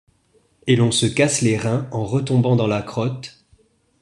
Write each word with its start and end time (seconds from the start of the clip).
Et 0.65 0.75
l’on 0.75 0.89
se 0.89 1.05
casse 1.05 1.41
les 1.41 1.57
reins, 1.59 1.87
en 1.91 2.03
retombant 2.05 2.55
dans 2.55 2.65
la 2.65 2.81
crotte… 2.81 3.45